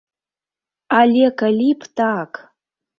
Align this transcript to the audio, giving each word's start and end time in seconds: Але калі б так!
Але 1.01 1.29
калі 1.45 1.69
б 1.79 1.95
так! 2.05 2.45